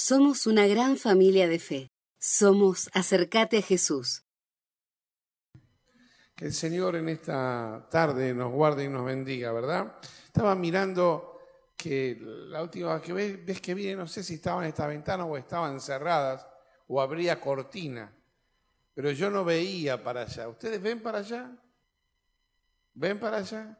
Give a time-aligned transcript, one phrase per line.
[0.00, 1.90] Somos una gran familia de fe.
[2.20, 4.22] Somos Acercate a Jesús.
[6.36, 9.98] Que el Señor en esta tarde nos guarde y nos bendiga, ¿verdad?
[10.24, 11.40] Estaba mirando
[11.76, 15.36] que la última que ves, que viene, no sé si estaban en esta ventana o
[15.36, 16.46] estaban cerradas
[16.86, 18.16] o habría cortina,
[18.94, 20.48] pero yo no veía para allá.
[20.48, 21.50] ¿Ustedes ven para allá?
[22.94, 23.76] ¿Ven para allá?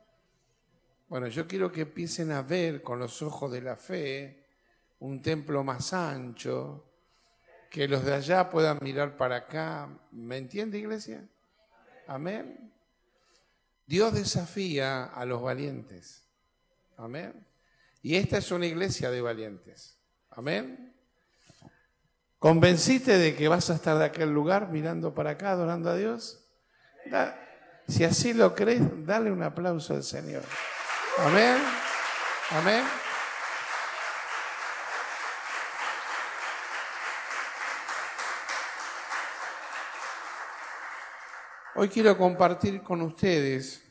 [1.06, 4.37] Bueno, yo quiero que empiecen a ver con los ojos de la fe
[5.00, 6.84] un templo más ancho,
[7.70, 9.88] que los de allá puedan mirar para acá.
[10.10, 11.26] ¿Me entiende, iglesia?
[12.06, 12.72] Amén.
[13.86, 16.24] Dios desafía a los valientes.
[16.96, 17.46] Amén.
[18.02, 19.96] Y esta es una iglesia de valientes.
[20.30, 20.94] Amén.
[22.38, 26.44] ¿Convenciste de que vas a estar de aquel lugar mirando para acá, adorando a Dios?
[27.86, 30.42] si así lo crees, dale un aplauso al Señor.
[31.18, 31.56] Amén.
[32.50, 33.07] Amén.
[41.80, 43.84] Hoy quiero compartir con ustedes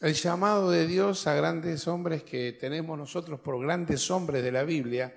[0.00, 4.62] el llamado de Dios a grandes hombres que tenemos nosotros por grandes hombres de la
[4.62, 5.14] Biblia,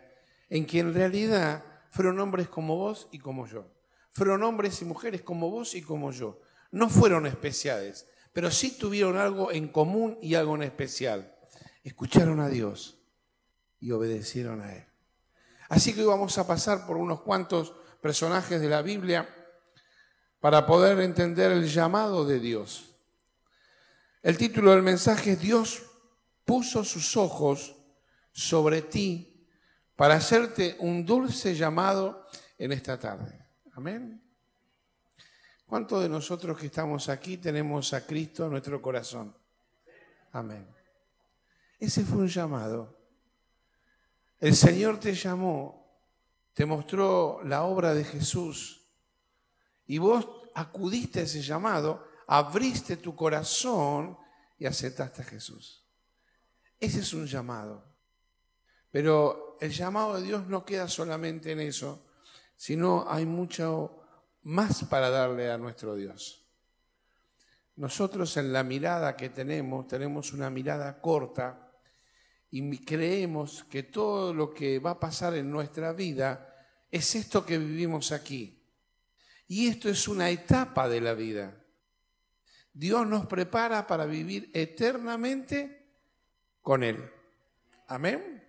[0.50, 3.66] en que en realidad fueron hombres como vos y como yo.
[4.12, 6.42] Fueron hombres y mujeres como vos y como yo.
[6.72, 11.34] No fueron especiales, pero sí tuvieron algo en común y algo en especial.
[11.86, 13.00] Escucharon a Dios
[13.80, 14.86] y obedecieron a Él.
[15.70, 19.43] Así que hoy vamos a pasar por unos cuantos personajes de la Biblia
[20.44, 22.94] para poder entender el llamado de Dios.
[24.22, 25.84] El título del mensaje es Dios
[26.44, 27.74] puso sus ojos
[28.34, 29.48] sobre ti
[29.96, 32.28] para hacerte un dulce llamado
[32.58, 33.40] en esta tarde.
[33.72, 34.22] Amén.
[35.66, 39.34] ¿Cuántos de nosotros que estamos aquí tenemos a Cristo en nuestro corazón?
[40.34, 40.68] Amén.
[41.80, 43.00] Ese fue un llamado.
[44.42, 46.02] El Señor te llamó,
[46.54, 48.83] te mostró la obra de Jesús
[49.88, 54.18] y vos acudiste a ese llamado, abriste tu corazón
[54.58, 55.84] y aceptaste a Jesús.
[56.80, 57.84] Ese es un llamado.
[58.92, 62.06] Pero el llamado de Dios no queda solamente en eso,
[62.56, 64.04] sino hay mucho
[64.44, 66.46] más para darle a nuestro Dios.
[67.76, 71.72] Nosotros en la mirada que tenemos, tenemos una mirada corta
[72.52, 77.58] y creemos que todo lo que va a pasar en nuestra vida es esto que
[77.58, 78.63] vivimos aquí.
[79.48, 81.64] Y esto es una etapa de la vida.
[82.74, 85.86] Dios nos prepara para vivir eternamente
[86.62, 86.98] con Él.
[87.88, 88.44] Amén.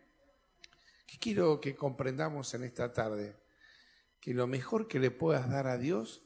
[1.07, 3.37] ¿Qué quiero que comprendamos en esta tarde?
[4.21, 6.23] Que lo mejor que le puedas dar a Dios,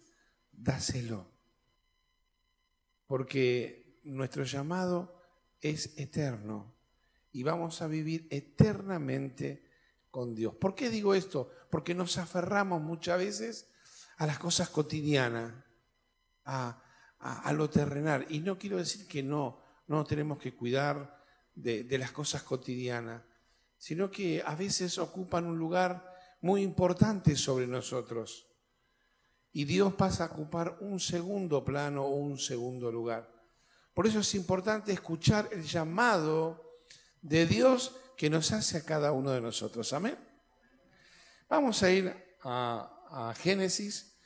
[0.52, 1.26] dáselo.
[3.06, 5.20] Porque nuestro llamado
[5.60, 6.74] es eterno
[7.32, 9.64] y vamos a vivir eternamente
[10.10, 10.54] con Dios.
[10.54, 11.50] ¿Por qué digo esto?
[11.70, 13.68] Porque nos aferramos muchas veces
[14.18, 15.52] a las cosas cotidianas,
[16.44, 16.82] a,
[17.52, 18.26] lo terrenal.
[18.28, 21.24] Y no quiero decir que no, no tenemos que cuidar
[21.54, 23.22] de, de las cosas cotidianas,
[23.76, 28.46] sino que a veces ocupan un lugar muy importante sobre nosotros.
[29.52, 33.28] Y Dios pasa a ocupar un segundo plano o un segundo lugar.
[33.94, 36.80] Por eso es importante escuchar el llamado
[37.20, 39.92] de Dios que nos hace a cada uno de nosotros.
[39.92, 40.16] Amén.
[41.48, 44.18] Vamos a ir a, a Génesis,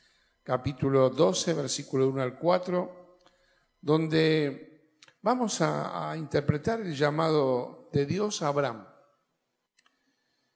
[0.43, 3.19] capítulo 12, versículo 1 al 4,
[3.79, 8.87] donde vamos a, interpretar el llamado de Dios a Abraham.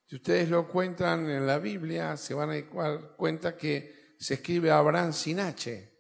[0.06, 4.72] Si ustedes lo cuentan en la Biblia, se van a dar cuenta que se escribe
[4.72, 5.94] Abraham sin H,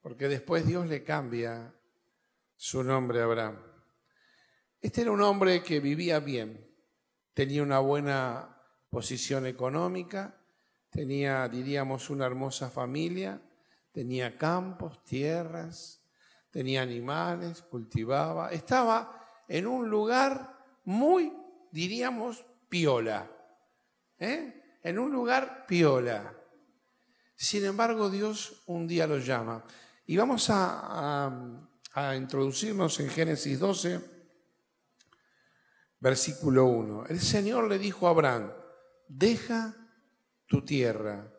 [0.00, 1.74] porque después Dios le cambia
[2.56, 3.58] su nombre a Abraham.
[4.80, 6.72] Este era un hombre que vivía bien,
[7.34, 10.37] tenía una buena posición económica,
[10.90, 13.40] Tenía, diríamos, una hermosa familia,
[13.92, 16.00] tenía campos, tierras,
[16.50, 21.32] tenía animales, cultivaba, estaba en un lugar muy,
[21.70, 23.30] diríamos, piola,
[24.18, 24.78] ¿eh?
[24.82, 26.34] en un lugar piola.
[27.34, 29.62] Sin embargo, Dios un día lo llama.
[30.06, 31.30] Y vamos a,
[31.94, 34.00] a introducirnos en Génesis 12,
[36.00, 37.06] versículo 1.
[37.06, 38.52] El Señor le dijo a Abraham,
[39.06, 39.76] deja
[40.48, 41.32] tu tierra,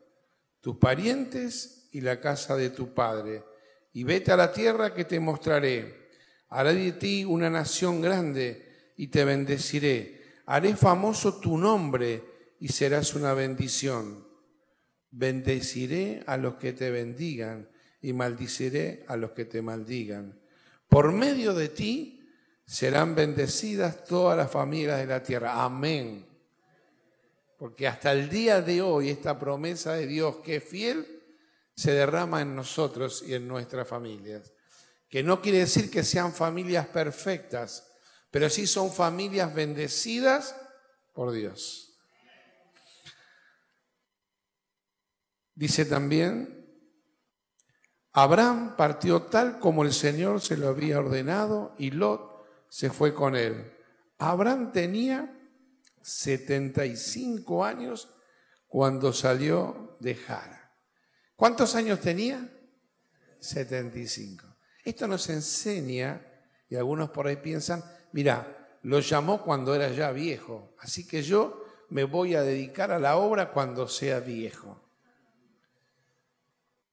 [0.61, 3.43] tus parientes y la casa de tu padre,
[3.91, 6.07] y vete a la tierra que te mostraré.
[6.49, 10.21] Haré de ti una nación grande y te bendeciré.
[10.45, 12.23] Haré famoso tu nombre
[12.59, 14.27] y serás una bendición.
[15.11, 17.67] Bendeciré a los que te bendigan
[18.01, 20.39] y maldiciré a los que te maldigan.
[20.87, 22.29] Por medio de ti
[22.65, 25.63] serán bendecidas todas las familias de la tierra.
[25.63, 26.28] Amén.
[27.59, 31.21] Porque hasta el día de hoy esta promesa de Dios que es fiel
[31.75, 34.53] se derrama en nosotros y en nuestras familias.
[35.09, 37.85] Que no quiere decir que sean familias perfectas,
[38.31, 40.55] pero sí son familias bendecidas
[41.13, 41.99] por Dios.
[45.53, 46.65] Dice también,
[48.13, 53.35] Abraham partió tal como el Señor se lo había ordenado y Lot se fue con
[53.35, 53.75] él.
[54.17, 55.35] Abraham tenía
[56.01, 58.09] 75 años
[58.67, 60.73] cuando salió de Jara.
[61.35, 62.49] ¿Cuántos años tenía?
[63.39, 64.45] 75.
[64.83, 66.25] Esto nos enseña,
[66.69, 71.65] y algunos por ahí piensan, mira, lo llamó cuando era ya viejo, así que yo
[71.89, 74.81] me voy a dedicar a la obra cuando sea viejo.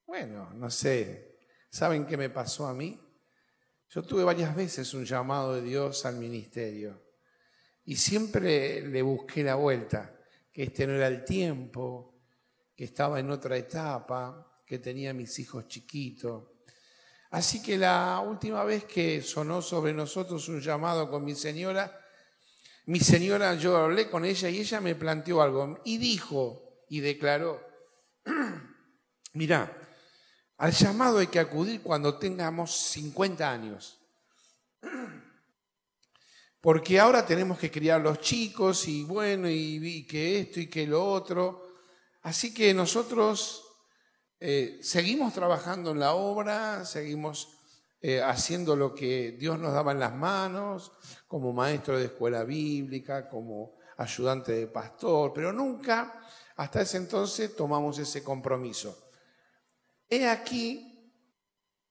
[0.06, 1.38] Bueno, no sé,
[1.70, 3.00] ¿saben qué me pasó a mí?
[3.90, 7.05] Yo tuve varias veces un llamado de Dios al ministerio
[7.86, 10.12] y siempre le busqué la vuelta,
[10.52, 12.14] que este no era el tiempo,
[12.74, 16.44] que estaba en otra etapa, que tenía mis hijos chiquitos.
[17.30, 22.00] Así que la última vez que sonó sobre nosotros un llamado con mi señora,
[22.86, 27.64] mi señora, yo hablé con ella y ella me planteó algo y dijo y declaró,
[29.34, 29.76] mira,
[30.56, 34.00] al llamado hay que acudir cuando tengamos 50 años.
[36.60, 41.04] Porque ahora tenemos que criar los chicos y bueno, y, que esto y que lo
[41.04, 41.66] otro.
[42.22, 43.62] Así que nosotros
[44.40, 47.56] eh, seguimos trabajando en la obra, seguimos
[48.00, 50.92] eh, haciendo lo que Dios nos daba en las manos,
[51.26, 56.20] como maestro de escuela bíblica, como ayudante de pastor, pero nunca
[56.56, 59.10] hasta ese entonces tomamos ese compromiso.
[60.08, 61.12] He aquí,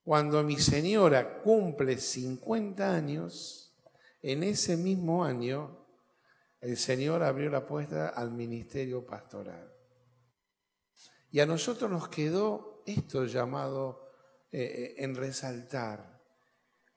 [0.03, 3.64] cuando mi señora cumple 50 años,
[4.31, 5.85] en ese mismo año,
[6.61, 9.71] el Señor abrió la puerta al ministerio pastoral.
[11.31, 14.09] Y a nosotros nos quedó esto llamado
[14.51, 16.21] eh, eh, en resaltar.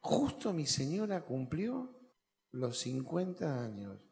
[0.00, 1.98] Justo mi señora cumplió
[2.52, 4.08] los 50 años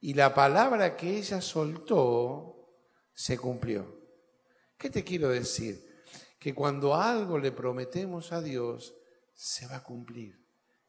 [0.00, 2.80] y la palabra que ella soltó
[3.12, 4.00] se cumplió.
[4.78, 5.90] ¿Qué te quiero decir?
[6.40, 8.96] que cuando algo le prometemos a Dios,
[9.34, 10.42] se va a cumplir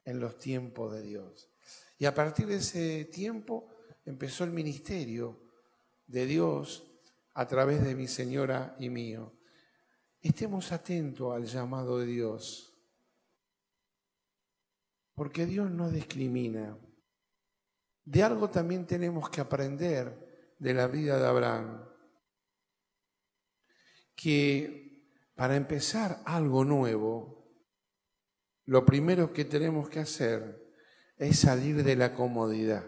[0.05, 1.50] en los tiempos de Dios.
[2.01, 3.69] Y a partir de ese tiempo
[4.05, 5.39] empezó el ministerio
[6.07, 6.83] de Dios
[7.35, 9.37] a través de mi señora y mío.
[10.19, 12.75] Estemos atentos al llamado de Dios,
[15.13, 16.75] porque Dios no discrimina.
[18.03, 21.87] De algo también tenemos que aprender de la vida de Abraham,
[24.15, 25.05] que
[25.35, 27.47] para empezar algo nuevo,
[28.65, 30.70] lo primero que tenemos que hacer
[31.27, 32.83] es salir de la comodidad.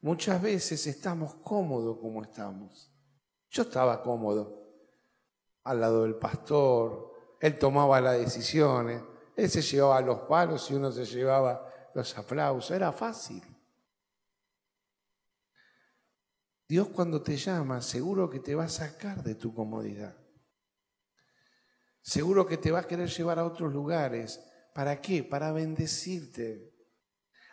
[0.00, 2.90] Muchas veces estamos cómodos como estamos.
[3.50, 4.56] Yo estaba cómodo
[5.64, 9.02] al lado del pastor, él tomaba las decisiones,
[9.36, 13.42] él se llevaba los palos y uno se llevaba los aplausos, era fácil.
[16.66, 20.16] Dios cuando te llama seguro que te va a sacar de tu comodidad.
[22.00, 24.42] Seguro que te va a querer llevar a otros lugares.
[24.78, 25.24] ¿Para qué?
[25.24, 26.72] Para bendecirte.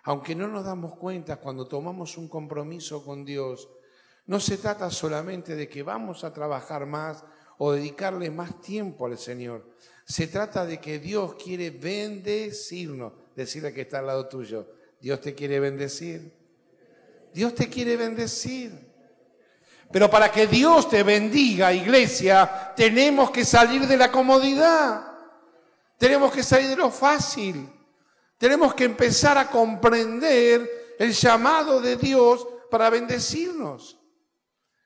[0.03, 3.67] Aunque no nos damos cuenta cuando tomamos un compromiso con Dios,
[4.27, 7.25] no se trata solamente de que vamos a trabajar más
[7.57, 9.75] o dedicarle más tiempo al Señor.
[10.05, 13.13] Se trata de que Dios quiere bendecirnos.
[13.35, 14.67] Decirle que está al lado tuyo.
[15.01, 16.31] Dios te quiere bendecir.
[17.33, 18.71] Dios te quiere bendecir.
[19.91, 25.14] Pero para que Dios te bendiga, iglesia, tenemos que salir de la comodidad.
[25.97, 27.71] Tenemos que salir de lo fácil.
[28.37, 33.99] Tenemos que empezar a comprender el llamado de Dios para bendecirnos.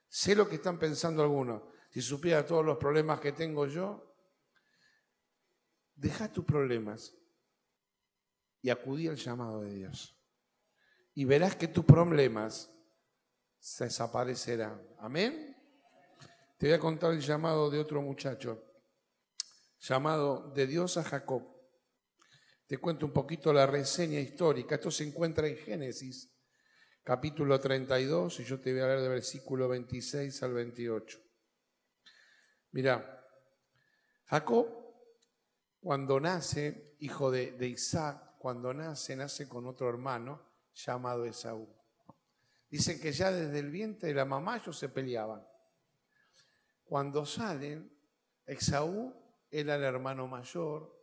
[0.08, 1.64] Sé lo que están pensando algunos.
[1.90, 4.16] Si supiera todos los problemas que tengo yo,
[5.96, 7.16] deja tus problemas
[8.62, 10.16] y acudí al llamado de Dios.
[11.16, 12.72] Y verás que tus problemas
[13.60, 14.80] se desaparecerá.
[15.00, 15.56] Amén.
[16.58, 18.69] Te voy a contar el llamado de otro muchacho,
[19.80, 21.44] llamado de Dios a Jacob.
[22.68, 24.76] Te cuento un poquito la reseña histórica.
[24.76, 26.32] Esto se encuentra en Génesis,
[27.04, 31.20] capítulo 32, y yo te voy a hablar del versículo 26 al 28.
[32.72, 33.26] Mira,
[34.26, 34.68] Jacob,
[35.80, 41.68] cuando nace, hijo de, de Isaac, cuando nace, nace con otro hermano llamado Esaú.
[42.70, 45.44] Dicen que ya desde el vientre de la mamá ellos se peleaban.
[46.84, 47.92] Cuando salen,
[48.46, 51.00] Esaú era el hermano mayor,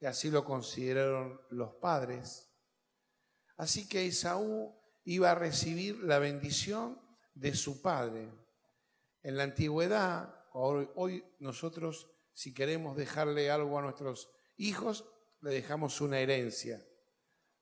[0.00, 2.50] y así lo consideraron los padres.
[3.56, 4.74] Así que Esaú
[5.04, 7.00] iba a recibir la bendición
[7.34, 8.30] de su padre.
[9.22, 15.04] En la antigüedad, hoy, nosotros, si queremos dejarle algo a nuestros hijos,
[15.42, 16.82] le dejamos una herencia.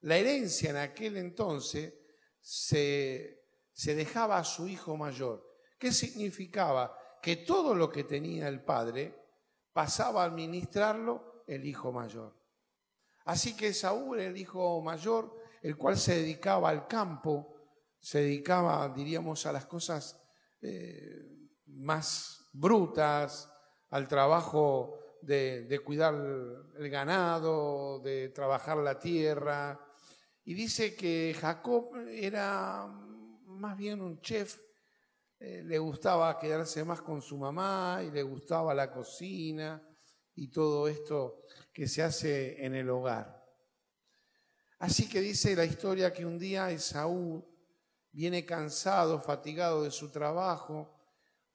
[0.01, 1.93] La herencia en aquel entonces
[2.39, 5.45] se, se dejaba a su hijo mayor.
[5.77, 6.97] ¿Qué significaba?
[7.21, 9.18] Que todo lo que tenía el padre
[9.79, 12.37] pasaba a administrarlo el hijo mayor.
[13.23, 17.55] Así que Saúl el hijo mayor, el cual se dedicaba al campo,
[17.97, 20.21] se dedicaba, diríamos, a las cosas
[20.61, 23.49] eh, más brutas,
[23.91, 26.13] al trabajo de, cuidar
[26.77, 29.79] el ganado, de trabajar la tierra.
[30.43, 32.85] Y dice que Jacob era
[33.45, 34.59] más bien un chef,
[35.41, 39.81] eh, le gustaba quedarse más con su mamá y le gustaba la cocina
[40.35, 43.41] y todo esto que se hace en el hogar.
[44.79, 47.45] Así que dice la historia que un día Esaú
[48.11, 50.93] viene cansado, fatigado de su trabajo,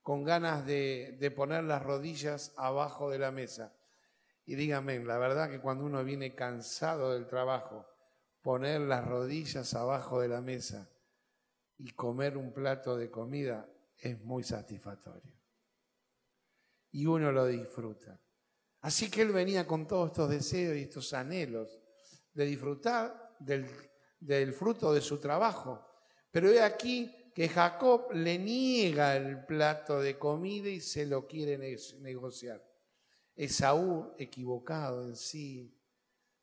[0.00, 3.74] con ganas de, de poner las rodillas abajo de la mesa.
[4.46, 7.86] Y dígame, la verdad que cuando uno viene cansado del trabajo,
[8.40, 10.90] poner las rodillas abajo de la mesa
[11.76, 13.68] y comer un plato de comida
[14.04, 15.32] es muy satisfactorio.
[16.92, 18.20] Y uno lo disfruta.
[18.80, 21.80] Así que él venía con todos estos deseos y estos anhelos
[22.34, 25.88] de disfrutar del, fruto de su trabajo.
[26.30, 31.56] Pero he aquí que Jacob le niega el plato de comida y se lo quiere
[32.00, 32.62] negociar.
[33.34, 35.74] Esaú equivocado en sí,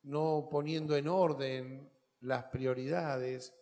[0.03, 1.89] no poniendo en orden
[2.21, 3.53] las prioridades,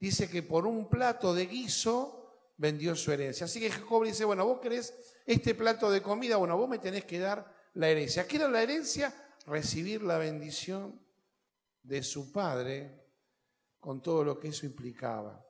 [0.00, 2.23] dice que por un plato de guiso
[2.56, 3.46] vendió su herencia.
[3.46, 4.94] Así que Jacob dice, bueno, vos querés
[5.26, 8.26] este plato de comida, bueno, vos me tenés que dar la herencia.
[8.26, 9.14] ¿Qué era la herencia?
[9.46, 11.00] Recibir la bendición
[11.82, 13.04] de su padre
[13.78, 15.44] con todo lo que eso implicaba.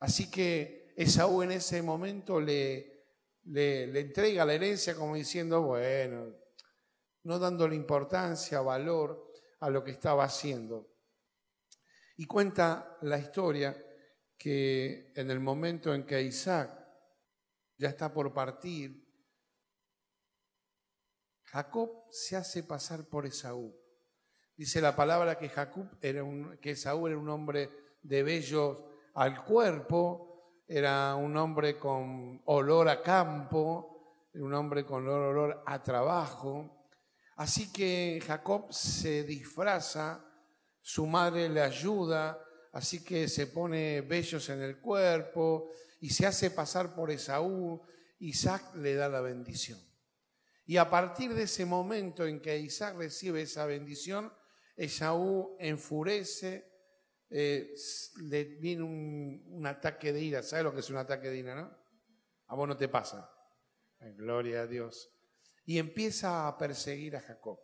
[0.00, 2.98] Así que Esaú en ese momento le,
[3.44, 6.34] le, entrega la herencia como diciendo, bueno,
[7.24, 10.94] no dándole importancia, valor a lo que estaba haciendo.
[12.16, 13.76] Y cuenta la historia
[14.38, 16.70] que en el momento en que Isaac
[17.76, 19.04] ya está por partir,
[21.44, 23.74] Jacob se hace pasar por Esaú.
[24.56, 27.70] Dice la palabra que Jacob era un, que Saúl era un hombre
[28.02, 35.62] de bello al cuerpo, era un hombre con olor a campo, un hombre con olor
[35.66, 36.86] a trabajo.
[37.36, 40.24] Así que Jacob se disfraza,
[40.80, 42.38] su madre le ayuda,
[42.78, 47.82] así que se pone bellos en el cuerpo y se hace pasar por Esaú.
[48.20, 49.80] Isaac le da la bendición.
[50.64, 54.32] Y a partir de ese momento en que Isaac recibe esa bendición,
[54.76, 56.70] Esaú enfurece,
[57.30, 57.74] eh,
[58.22, 60.42] le viene un, ataque de ira.
[60.44, 61.76] ¿Sabes lo que es un ataque de ira, no?
[62.46, 63.28] A vos no te pasa.
[64.16, 65.12] Gloria a Dios.
[65.64, 67.58] Y empieza a perseguir a Jacob.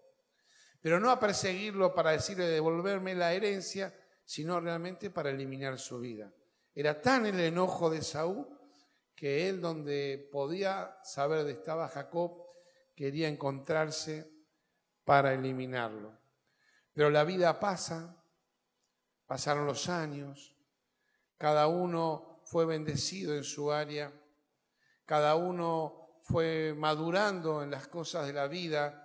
[0.80, 3.94] Pero no a perseguirlo para decirle devolverme la herencia,
[4.24, 6.32] sino realmente para eliminar su vida.
[6.74, 8.46] Era tan el enojo de Saúl
[9.14, 12.42] que él donde podía saber dónde estaba Jacob,
[12.94, 14.30] quería encontrarse
[15.04, 16.18] para eliminarlo.
[16.92, 18.22] Pero la vida pasa,
[19.26, 20.56] pasaron los años,
[21.38, 24.12] cada uno fue bendecido en su área,
[25.04, 29.04] cada uno fue madurando en las cosas de la vida,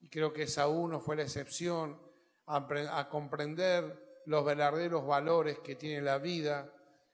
[0.00, 2.00] y creo que Saúl no fue la excepción
[2.46, 6.72] a, comprender los verdaderos valores que tiene la vida,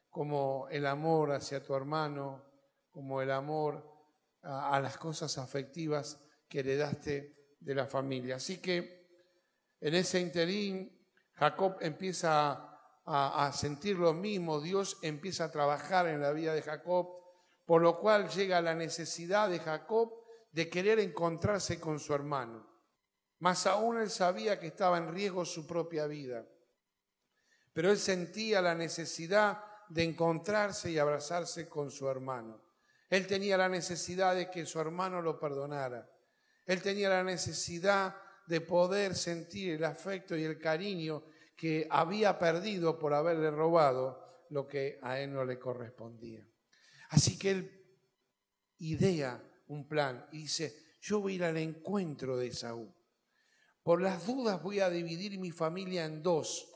[0.09, 2.45] como el amor hacia tu hermano,
[2.91, 3.85] como el amor
[4.43, 8.37] a, a las cosas afectivas que heredaste de la familia.
[8.37, 9.01] Así que
[9.81, 11.01] en ese interín,
[11.35, 12.71] Jacob empieza
[13.07, 17.09] a, sentir lo mismo, Dios empieza a trabajar en la vida de Jacob,
[17.65, 20.13] por lo cual llega la necesidad de Jacob
[20.53, 22.69] de querer encontrarse con su hermano.
[23.39, 26.47] Más aún él sabía que estaba en riesgo su propia vida,
[27.73, 32.63] pero él sentía la necesidad de encontrarse y abrazarse con su hermano.
[33.09, 36.09] Él tenía la necesidad de que su hermano lo perdonara.
[36.65, 41.25] Él tenía la necesidad de poder sentir el afecto y el cariño
[41.57, 46.47] que había perdido por haberle robado lo que a él no le correspondía.
[47.11, 47.85] Así que él
[48.79, 52.93] idea un plan y dice, yo voy a ir al encuentro de Saúl.
[53.83, 56.70] Por las dudas voy a dividir mi familia en dos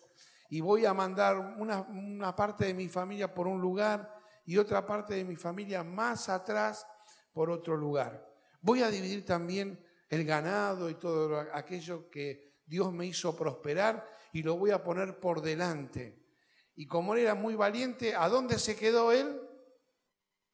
[0.48, 5.14] y voy a mandar una, parte de mi familia por un lugar y otra parte
[5.14, 6.86] de mi familia más atrás
[7.32, 8.30] por otro lugar.
[8.60, 14.42] Voy a dividir también el ganado y todo aquello que Dios me hizo prosperar y
[14.42, 16.22] lo voy a poner por delante.
[16.76, 19.40] Y como él era muy valiente, ¿a dónde se quedó él?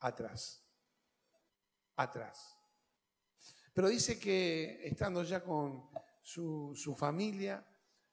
[0.00, 0.64] atrás.
[1.97, 2.56] Atrás.
[3.73, 5.90] Pero dice que estando ya con
[6.23, 7.64] su familia,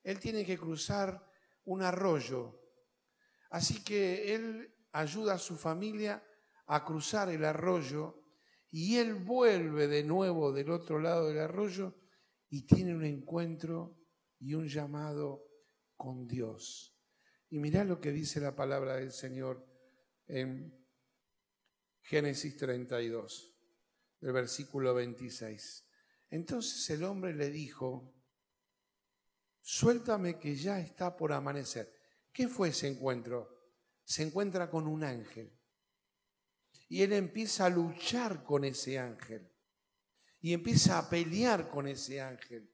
[0.03, 1.26] él tiene que cruzar
[1.67, 2.59] un arroyo.
[3.49, 6.23] Así que él ayuda a su familia
[6.67, 8.23] a cruzar el arroyo
[8.69, 11.95] y él vuelve de nuevo del otro lado del arroyo
[12.49, 13.97] y tiene un encuentro
[14.39, 15.43] y un llamado
[15.95, 16.97] con Dios.
[17.49, 19.65] Y mirá lo que dice la palabra del Señor
[20.27, 20.73] en
[22.01, 23.57] Génesis 32,
[24.21, 25.85] del versículo 26.
[26.29, 28.16] Entonces el hombre le dijo,
[29.67, 31.93] suéltame que ya está por amanecer.
[32.31, 33.65] ¿Qué fue ese encuentro?
[34.05, 35.51] Se encuentra con un ángel.
[36.87, 39.51] Y él empieza a luchar con ese ángel.
[40.39, 42.73] Y empieza a pelear con ese ángel.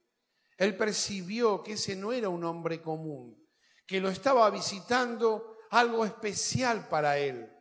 [0.55, 3.43] Él percibió que ese no era un hombre común,
[3.87, 7.51] que lo estaba visitando algo especial para él.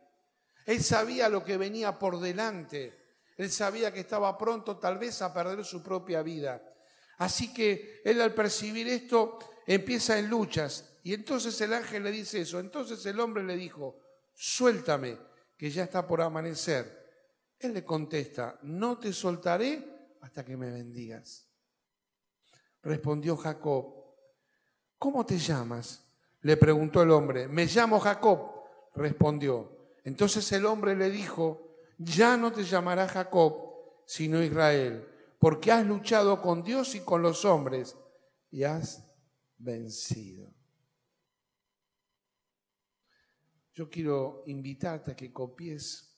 [0.67, 3.17] Él sabía lo que venía por delante.
[3.35, 6.61] Él sabía que estaba pronto tal vez a perder su propia vida.
[7.17, 10.97] Así que él al percibir esto empieza en luchas.
[11.03, 12.59] Y entonces el ángel le dice eso.
[12.59, 13.99] Entonces el hombre le dijo,
[14.33, 15.17] suéltame,
[15.57, 17.03] que ya está por amanecer.
[17.59, 21.47] Él le contesta, no te soltaré hasta que me bendigas.
[22.81, 23.93] Respondió Jacob,
[24.97, 26.03] ¿cómo te llamas?
[26.41, 28.51] Le preguntó el hombre, me llamo Jacob,
[28.95, 29.77] respondió.
[30.03, 35.07] Entonces el hombre le dijo, ya no te llamarás Jacob, sino Israel,
[35.43, 37.97] porque has luchado con Dios y con los hombres
[38.49, 39.13] y has
[39.57, 40.55] vencido.
[43.73, 46.17] Yo quiero invitarte a que copies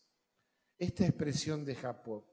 [0.77, 2.24] esta expresión de Jacob.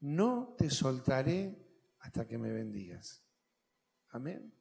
[0.00, 1.54] No te soltaré
[1.98, 3.22] hasta que me bendigas.
[4.08, 4.54] Amén.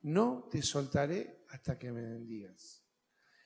[0.00, 2.86] No te soltaré hasta que me bendigas.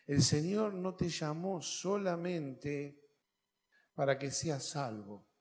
[0.06, 3.10] El Señor no te llamó solamente
[3.92, 5.31] para que seas salvo.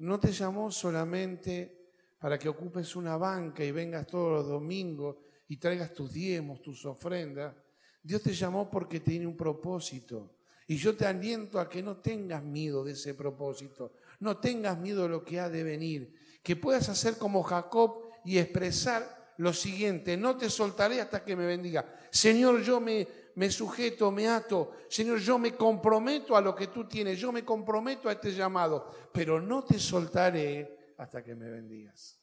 [0.00, 5.16] No te llamó solamente para que ocupes una banca y vengas todos los domingos
[5.48, 7.54] y traigas tus diezmos, tus ofrendas.
[8.02, 10.36] Dios te llamó porque tiene un propósito.
[10.66, 13.92] Y yo te aliento a que no tengas miedo de ese propósito.
[14.20, 16.14] No tengas miedo de lo que ha de venir.
[16.42, 21.46] Que puedas hacer como Jacob y expresar lo siguiente, no te soltaré hasta que me
[21.46, 21.96] bendiga.
[22.10, 24.72] Señor, yo me, me sujeto, me ato.
[24.88, 29.10] Señor, yo me comprometo a lo que tú tienes, yo me comprometo a este llamado,
[29.12, 32.20] pero no te soltaré hasta que me bendigas.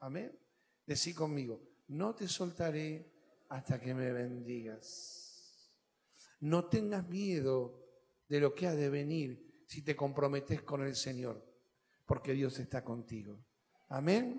[0.00, 0.36] Amén.
[0.86, 3.12] Decí conmigo, no te soltaré
[3.48, 5.70] hasta que me bendigas.
[6.40, 7.84] No tengas miedo
[8.28, 11.44] de lo que ha de venir si te comprometes con el Señor,
[12.06, 13.44] porque Dios está contigo.
[13.88, 14.36] Amén.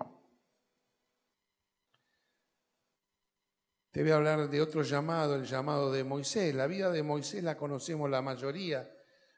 [3.90, 6.54] Te voy a hablar de otro llamado, el llamado de Moisés.
[6.54, 8.88] La vida de Moisés la conocemos la mayoría,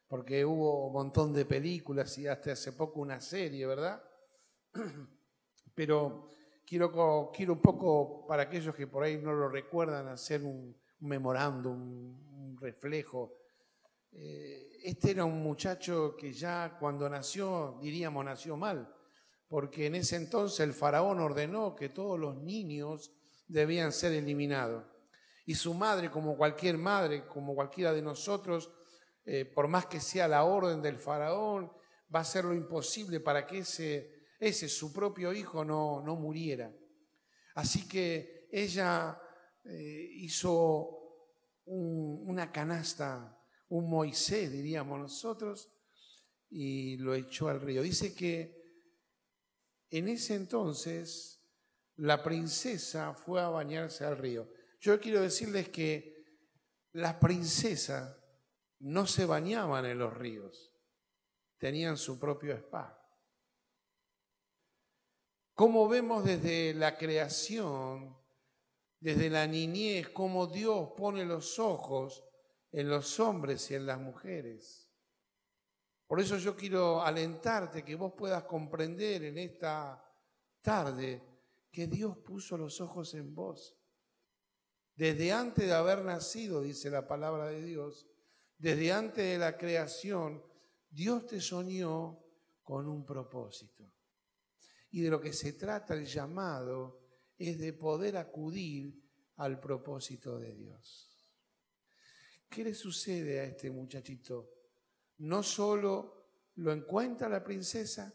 [0.06, 4.02] porque hubo un montón de películas y hasta hace poco una serie, ¿verdad?
[5.74, 6.28] Pero
[6.66, 11.80] quiero, quiero un poco, para aquellos que por ahí no lo recuerdan, hacer un, memorándum,
[12.50, 13.38] un, reflejo.
[14.12, 18.94] Eh, este era un muchacho que ya cuando nació, diríamos, nació mal,
[19.48, 23.12] porque en ese entonces el faraón ordenó que todos los niños
[23.52, 24.84] debían ser eliminados.
[25.44, 28.72] Y su madre, como cualquier madre, como cualquiera de nosotros,
[29.24, 31.70] eh, por más que sea la orden del faraón,
[32.14, 36.72] va a hacer lo imposible para que ese, ese su propio hijo, no, no muriera.
[37.54, 39.20] Así que ella
[39.64, 40.98] eh, hizo
[41.66, 43.38] una canasta,
[43.68, 45.70] un Moisés, diríamos nosotros,
[46.50, 47.82] y lo echó al río.
[47.82, 48.62] Dice que
[49.90, 51.41] en ese entonces
[51.96, 54.48] la princesa fue a bañarse al río.
[54.80, 56.24] Yo quiero decirles que
[56.92, 58.16] las princesas
[58.80, 60.72] no se bañaban en los ríos,
[61.58, 62.98] tenían su propio spa.
[65.54, 68.16] Como vemos desde la creación,
[68.98, 72.24] desde la niñez, cómo Dios pone los ojos
[72.72, 74.90] en los hombres y en las mujeres.
[76.06, 80.02] Por eso yo quiero alentarte que vos puedas comprender en esta
[80.60, 81.31] tarde
[81.72, 83.78] que Dios puso los ojos en vos.
[84.94, 88.06] Desde antes de haber nacido, dice la palabra de Dios,
[88.58, 90.44] desde antes de la creación,
[90.90, 92.22] Dios te soñó
[92.62, 93.90] con un propósito.
[94.90, 97.00] Y de lo que se trata el llamado
[97.38, 99.02] es de poder acudir
[99.36, 101.08] al propósito de Dios.
[102.48, 104.50] ¿Qué le sucede a este muchachito?
[105.18, 108.14] No solo lo encuentra la princesa,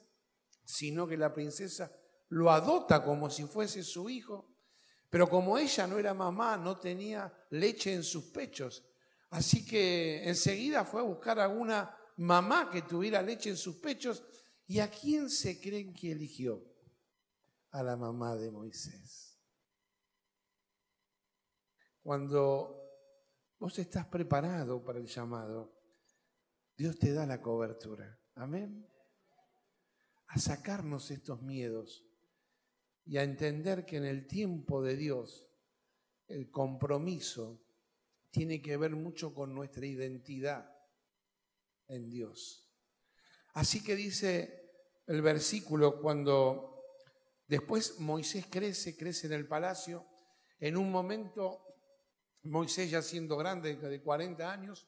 [0.63, 1.91] sino que la princesa
[2.29, 4.57] lo adopta como si fuese su hijo,
[5.09, 8.83] pero como ella no era mamá, no tenía leche en sus pechos,
[9.29, 14.23] así que enseguida fue a buscar alguna mamá que tuviera leche en sus pechos.
[14.67, 16.61] ¿Y a quién se creen que eligió?
[17.71, 19.39] A la mamá de Moisés.
[22.01, 22.83] Cuando
[23.59, 25.73] vos estás preparado para el llamado,
[26.75, 28.19] Dios te da la cobertura.
[28.35, 28.87] Amén.
[30.27, 32.07] A sacarnos estos miedos
[33.08, 35.48] y a entender que en el tiempo de Dios
[36.28, 37.63] el compromiso
[38.30, 40.70] tiene que ver mucho con nuestra identidad
[41.88, 42.70] en Dios.
[43.54, 44.72] Así que dice
[45.08, 46.84] el versículo cuando
[47.48, 50.06] después Moisés crece, crece en el palacio,
[50.60, 51.63] en un momento
[52.43, 54.86] Moisés ya siendo grande de 40 años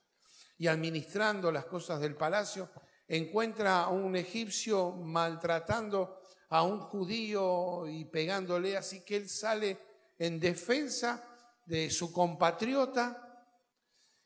[0.57, 2.69] y administrando las cosas del palacio,
[3.07, 6.18] encuentra a un egipcio maltratando
[6.49, 9.77] a un judío y pegándole, así que él sale
[10.17, 11.23] en defensa
[11.65, 13.47] de su compatriota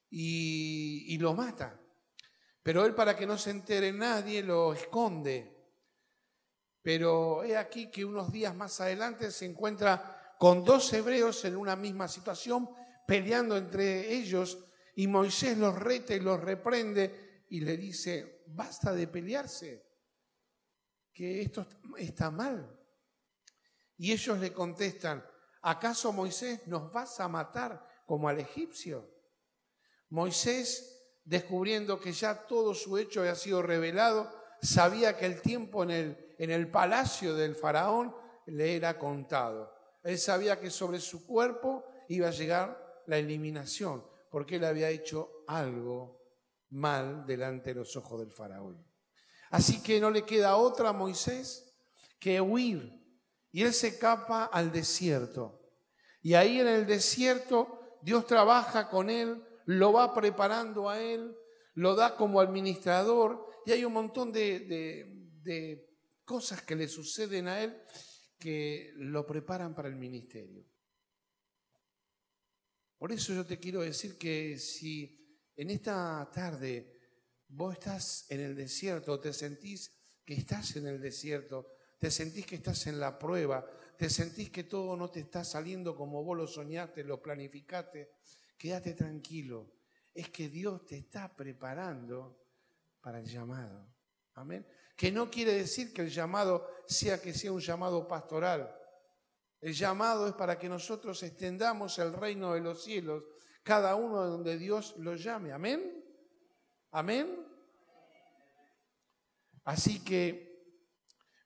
[0.09, 1.79] y, lo mata.
[2.61, 5.51] Pero él para que no se entere nadie lo esconde.
[6.81, 11.75] Pero he aquí que unos días más adelante se encuentra con dos hebreos en una
[11.75, 12.69] misma situación,
[13.07, 19.07] peleando entre ellos, y Moisés los reta y los reprende y le dice, basta de
[19.07, 19.92] pelearse,
[21.13, 21.65] que esto
[21.97, 22.79] está mal.
[23.97, 25.23] Y ellos le contestan,
[25.61, 29.09] ¿acaso Moisés nos vas a matar como al egipcio?
[30.09, 34.29] Moisés, descubriendo que ya todo su hecho había sido revelado,
[34.61, 38.15] sabía que el tiempo en el, en el palacio del faraón
[38.47, 39.73] le era contado.
[40.03, 45.43] Él sabía que sobre su cuerpo iba a llegar la eliminación, porque él había hecho
[45.47, 46.21] algo
[46.71, 48.92] mal delante de los ojos del faraón.
[49.53, 51.73] Así que no le queda otra a Moisés
[52.19, 52.99] que huir.
[53.51, 55.61] Y él se escapa al desierto.
[56.21, 61.35] Y ahí en el desierto Dios trabaja con él lo va preparando a él,
[61.75, 65.89] lo da como administrador y hay un montón de,
[66.25, 67.81] cosas que le suceden a él
[68.39, 70.65] que lo preparan para el ministerio.
[72.97, 76.92] Por eso yo te quiero decir que si en esta tarde
[77.55, 79.91] vos estás en el desierto, te sentís
[80.25, 81.67] que estás en el desierto,
[81.99, 83.65] te sentís que estás en la prueba,
[83.97, 88.11] te sentís que todo no te está saliendo como vos lo soñaste, lo planificaste,
[88.57, 89.71] quédate tranquilo,
[90.13, 92.43] es que Dios te está preparando
[93.01, 93.87] para el llamado.
[94.35, 94.65] Amén.
[94.95, 98.75] Que no quiere decir que el llamado sea que sea un llamado pastoral.
[99.61, 103.23] El llamado es para que nosotros extendamos el reino de los cielos,
[103.61, 105.53] cada uno donde Dios lo llame.
[105.53, 106.02] Amén.
[106.93, 107.43] Amén.
[109.63, 110.53] Así que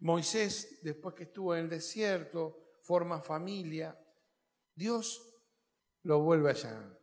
[0.02, 3.98] Moisés, después que estuvo en el desierto, forma familia,
[4.76, 5.24] Dios
[6.04, 7.00] lo vuelve a llamar.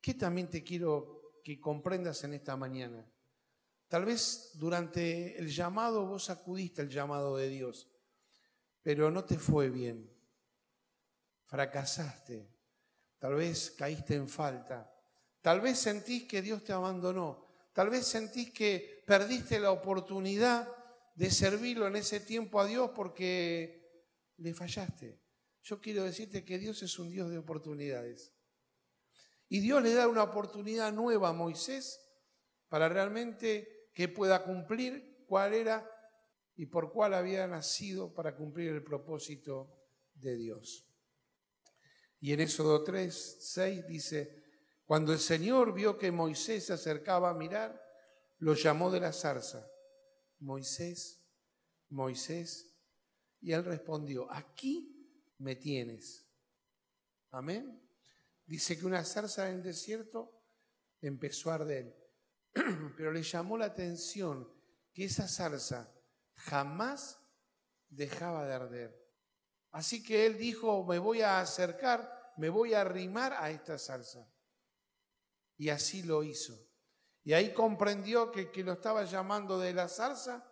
[0.00, 3.06] ¿Qué también te quiero que comprendas en esta mañana?
[3.88, 7.92] Tal vez durante el llamado vos acudiste al llamado de Dios,
[8.82, 10.10] pero no te fue bien.
[11.44, 12.50] Fracasaste.
[13.18, 14.93] Tal vez caíste en falta.
[15.44, 17.46] Tal vez sentís que Dios te abandonó.
[17.74, 20.66] Tal vez sentís que perdiste la oportunidad
[21.14, 25.20] de servirlo en ese tiempo a Dios porque le fallaste.
[25.60, 28.32] Yo quiero decirte que Dios es un Dios de oportunidades.
[29.50, 32.00] Y Dios le da una oportunidad nueva a Moisés
[32.70, 35.86] para realmente que pueda cumplir cuál era
[36.56, 39.76] y por cuál había nacido para cumplir el propósito
[40.14, 40.88] de Dios.
[42.18, 44.43] Y en Éxodo 3, 6 dice,
[44.84, 47.82] cuando el Señor vio que Moisés se acercaba a mirar,
[48.38, 49.66] lo llamó de la zarza,
[50.40, 51.24] Moisés,
[51.88, 52.76] Moisés,
[53.40, 56.26] y él respondió, aquí me tienes.
[57.30, 57.80] Amén.
[58.46, 60.42] Dice que una zarza en el desierto
[61.00, 61.96] empezó a arder,
[62.96, 64.52] pero le llamó la atención
[64.92, 65.92] que esa zarza
[66.34, 67.18] jamás
[67.88, 69.04] dejaba de arder.
[69.70, 74.28] Así que él dijo, me voy a acercar, me voy a arrimar a esta zarza.
[75.56, 76.58] Y así lo hizo.
[77.22, 80.46] Y ahí comprendió que el que lo estaba llamando de la zarza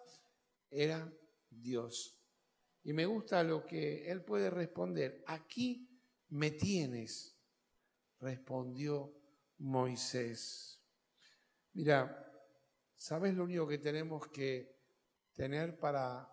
[0.71, 1.13] era
[1.51, 2.19] Dios.
[2.83, 5.89] Y me gusta lo que él puede responder, aquí
[6.29, 7.33] me tienes
[8.23, 9.13] respondió
[9.59, 10.81] Moisés.
[11.75, 12.33] Mira,
[12.97, 14.81] ¿sabes lo único que tenemos que
[15.35, 16.29] tener para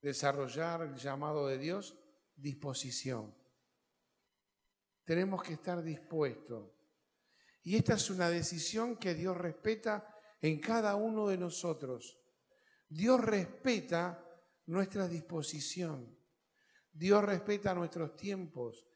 [0.00, 1.98] desarrollar el llamado de Dios?
[2.36, 3.34] Disposición.
[5.04, 6.77] Tenemos que estar dispuestos.
[7.62, 12.18] Y esta es una decisión que Dios respeta en cada uno de nosotros.
[12.88, 14.24] Dios respeta
[14.66, 16.16] nuestra disposición.
[16.92, 18.86] Dios respeta nuestros tiempos.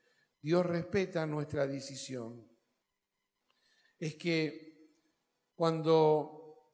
[0.41, 2.49] Dios respeta nuestra decisión.
[3.99, 4.73] Es que
[5.55, 6.71] cuando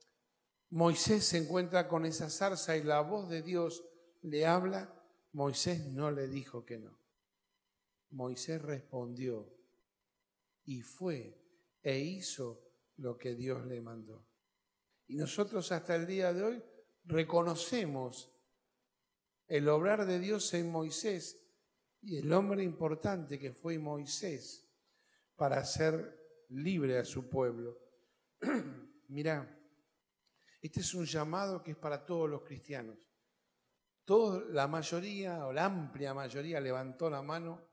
[0.70, 3.84] Moisés se encuentra con esa zarza y la voz de Dios
[4.22, 4.94] le habla,
[5.32, 6.98] Moisés no le dijo que no.
[8.10, 9.54] Moisés respondió
[10.64, 11.37] y fue
[11.82, 12.62] e hizo
[12.96, 14.26] lo que Dios le mandó.
[15.06, 16.62] Y nosotros hasta el día de hoy
[17.04, 18.34] reconocemos
[19.46, 21.40] el obrar de Dios en Moisés
[22.02, 24.68] y el hombre importante que fue Moisés
[25.36, 27.78] para hacer libre a su pueblo.
[29.08, 29.58] Mirá,
[30.60, 32.98] este es un llamado que es para todos los cristianos.
[34.04, 37.68] Toda la mayoría o la amplia mayoría levantó la mano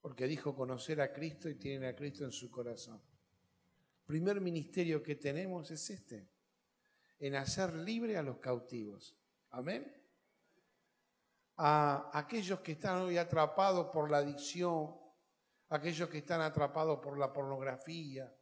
[0.00, 3.02] porque dijo conocer a Cristo y tienen a Cristo en su corazón.
[4.06, 6.30] Primer ministerio que tenemos es este,
[7.18, 9.16] en hacer libre a los cautivos.
[9.50, 9.92] Amén.
[11.56, 14.94] A aquellos que están hoy atrapados por la adicción,
[15.70, 18.32] aquellos que están atrapados por la pornografía,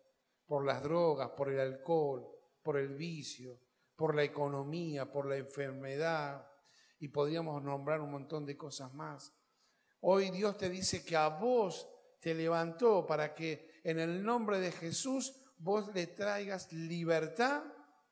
[0.44, 2.28] por las drogas, por el alcohol,
[2.62, 3.58] por el vicio,
[3.96, 6.46] por la economía, por la enfermedad,
[6.98, 9.32] y podríamos nombrar un montón de cosas más.
[10.00, 11.88] Hoy Dios te dice que a vos
[12.20, 17.62] te levantó para que en el nombre de Jesús vos le traigas libertad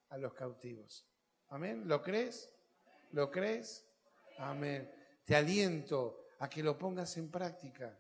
[0.08, 1.06] a los cautivos.
[1.48, 1.82] Amén.
[1.86, 2.52] ¿Lo crees?
[3.12, 3.86] ¿Lo crees?
[4.38, 4.90] Amén.
[5.24, 7.98] Te aliento a que lo pongas en práctica.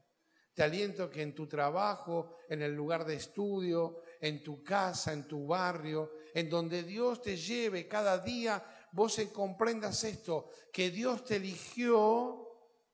[0.54, 5.26] Te aliento que en tu trabajo, en el lugar de estudio, en tu casa, en
[5.26, 11.36] tu barrio, en donde Dios te lleve cada día, vos comprendas esto, que Dios te
[11.36, 12.48] eligió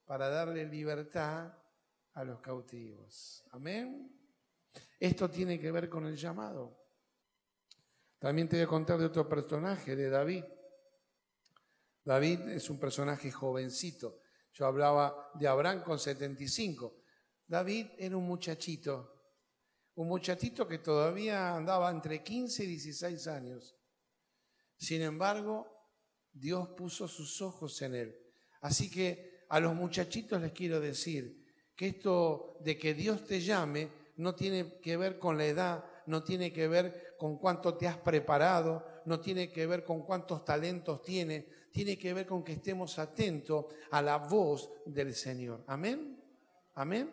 [0.07, 1.53] para darle libertad
[2.15, 3.45] a los cautivos.
[3.51, 4.18] Amén.
[4.99, 6.77] Esto tiene que ver con el llamado.
[8.19, 10.45] También te voy a contar de otro personaje, de David.
[12.05, 14.21] David es un personaje jovencito.
[14.53, 17.03] Yo hablaba de Abraham con 75.
[17.47, 19.15] David era un muchachito,
[19.95, 23.77] un muchachito que todavía andaba entre 15 y 16 años.
[24.77, 25.67] Sin embargo,
[26.33, 28.19] Dios puso sus ojos en él.
[28.61, 33.98] Así que a los muchachitos les quiero decir que esto de que Dios te llame
[34.19, 37.97] no tiene que ver con la edad, no tiene que ver con cuánto te has
[37.97, 42.99] preparado, no tiene que ver con cuántos talentos tienes, tiene que ver con que estemos
[42.99, 45.63] atentos a la voz del Señor.
[45.69, 46.21] Amén.
[46.75, 47.13] Amén.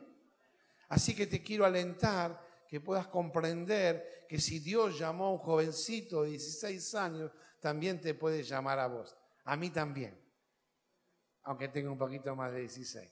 [0.90, 6.24] Así que te quiero alentar que puedas comprender que si Dios llamó a un jovencito
[6.24, 9.16] de 16 años, también te puede llamar a vos.
[9.44, 10.20] A mí también,
[11.44, 13.12] aunque tenga un poquito más de 16.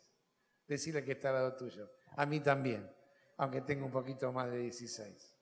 [0.67, 1.91] Decirle que está al lado tuyo.
[2.15, 2.89] A mí también
[3.37, 5.33] aunque tenga un poquito más de 16.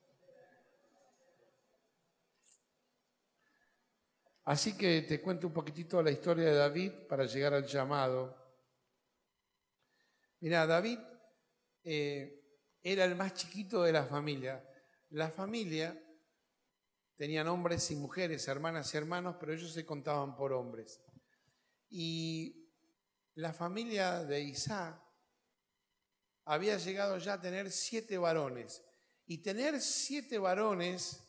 [4.44, 8.36] Así que te cuento un poquitito la historia de David para llegar al llamado.
[10.40, 11.00] Mira, David
[11.84, 12.44] eh,
[12.82, 14.68] era el más chiquito de la familia.
[15.12, 15.98] La familia
[17.16, 21.00] tenían hombres y mujeres, hermanas y hermanos, pero ellos se contaban por hombres.
[21.90, 22.68] Y
[23.36, 25.00] la familia de Isaac
[26.52, 28.84] había llegado ya a tener siete varones.
[29.26, 31.24] Y tener siete varones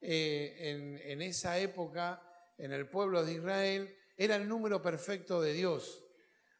[0.00, 2.22] eh, en, esa época,
[2.56, 6.04] en el pueblo de Israel, era el número perfecto de Dios.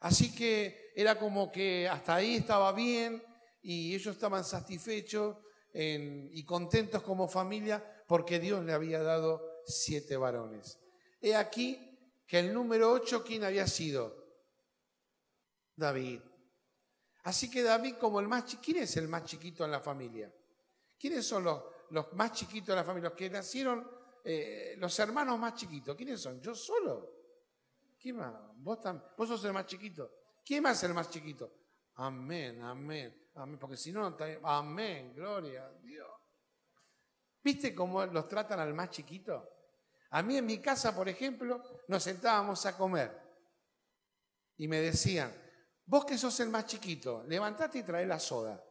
[0.01, 3.23] Así que era como que hasta ahí estaba bien
[3.63, 5.37] y ellos estaban satisfechos
[5.73, 10.81] y contentos como familia porque Dios le había dado siete varones.
[11.21, 14.27] He aquí que el número ocho, ¿quién había sido?
[15.77, 16.28] David.
[17.25, 20.33] Así que David como el más chiquito, ¿quién es el más chiquito en la familia?
[20.99, 23.11] ¿Quiénes son los, más chiquitos de la familia?
[23.11, 23.89] Los que nacieron,
[24.25, 25.97] eh, los hermanos más chiquitos.
[25.97, 26.41] ¿Quiénes son?
[26.41, 27.19] ¿Yo solo?
[27.99, 28.35] ¿Quién más?
[28.57, 28.79] ¿Vos,
[29.17, 30.11] vos sos el más chiquito.
[30.45, 31.53] ¿Quién más es el más chiquito?
[31.97, 33.59] Amén, amén, amén.
[33.59, 36.09] Porque si no, amén, gloria a Dios.
[37.43, 39.49] ¿Viste cómo los tratan al más chiquito?
[40.11, 43.29] A mí en mi casa, por ejemplo, nos sentábamos a comer
[44.57, 45.33] y me decían,
[45.88, 48.62] Vos que sos el más chiquito, levantate y trae la soda.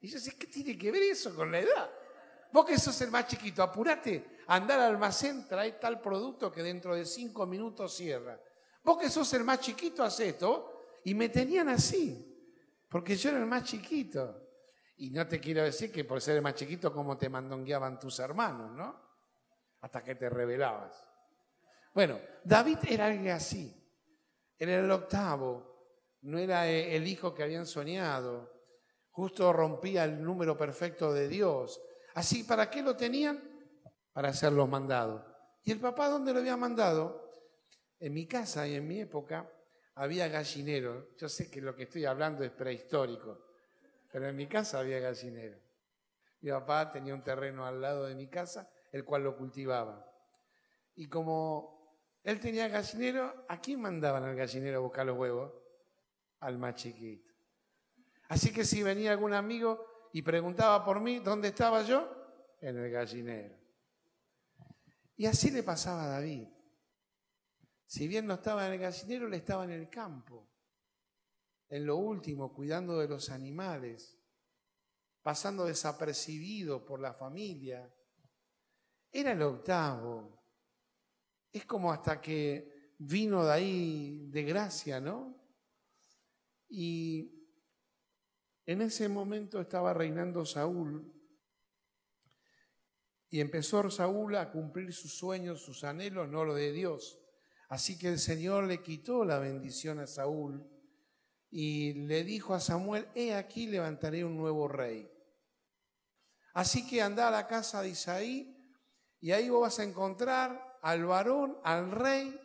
[0.00, 1.90] Y yo sé, ¿qué tiene que ver eso con la edad?
[2.50, 6.94] Vos que sos el más chiquito, apurate, andar al almacén, trae tal producto que dentro
[6.94, 8.40] de cinco minutos cierra.
[8.82, 10.84] Vos que sos el más chiquito, haz esto.
[11.04, 12.50] Y me tenían así,
[12.88, 14.48] porque yo era el más chiquito.
[14.96, 18.18] Y no te quiero decir que por ser el más chiquito, como te mandongueaban tus
[18.20, 19.02] hermanos, ¿no?
[19.82, 21.06] Hasta que te rebelabas.
[21.92, 23.81] Bueno, David era alguien así.
[24.62, 28.48] Era el octavo, no era e, el hijo que habían soñado.
[29.10, 31.82] Justo rompía el número perfecto de Dios.
[32.14, 33.42] Así, ¿para qué lo tenían?
[34.12, 35.20] Para hacer los mandados.
[35.64, 37.28] ¿Y el papá dónde lo había mandado?
[37.98, 39.50] En mi casa y en mi época
[39.96, 41.08] había gallinero.
[41.16, 43.44] Yo sé que lo que estoy hablando es prehistórico,
[44.12, 45.58] pero en mi casa había gallinero.
[46.40, 50.08] Mi papá tenía un terreno al lado de mi casa el cual lo cultivaba.
[50.94, 51.81] Y como
[52.24, 55.52] él tenía gallinero, ¿a quién mandaban al gallinero a buscar los huevos?
[56.40, 57.32] Al más chiquito.
[58.28, 62.08] Así que si venía algún amigo y preguntaba por mí, ¿dónde estaba yo?
[62.60, 63.56] En el gallinero.
[65.16, 66.48] Y así le pasaba a David.
[67.86, 70.50] Si bien no estaba en el gallinero, le estaba en el campo,
[71.68, 74.18] en lo último, cuidando de los animales,
[75.22, 77.92] pasando desapercibido por la familia.
[79.10, 80.41] Era el octavo.
[81.52, 85.36] Es como hasta que vino de ahí de gracia, ¿no?
[86.68, 87.42] Y
[88.64, 91.12] en ese momento estaba reinando Saúl
[93.28, 97.18] y empezó Saúl a cumplir sus sueños, sus anhelos, no lo de Dios.
[97.68, 100.68] Así que el Señor le quitó la bendición a Saúl
[101.50, 105.10] y le dijo a Samuel, he aquí levantaré un nuevo rey.
[106.54, 108.54] Así que anda a la casa de Isaí
[109.20, 112.38] y ahí vos vas a encontrar al varón, al rey